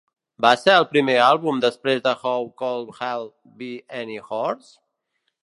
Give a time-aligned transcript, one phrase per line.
[0.43, 3.29] Va ser també el primer àlbum després de How Could Hell
[3.61, 4.75] Be Any Worse?